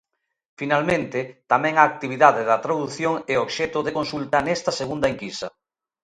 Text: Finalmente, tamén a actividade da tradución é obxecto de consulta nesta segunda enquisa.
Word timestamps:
Finalmente, 0.59 1.19
tamén 1.51 1.75
a 1.77 1.83
actividade 1.91 2.41
da 2.49 2.61
tradución 2.65 3.13
é 3.33 3.35
obxecto 3.45 3.79
de 3.85 3.95
consulta 3.97 4.37
nesta 4.47 4.71
segunda 4.79 5.07
enquisa. 5.13 5.47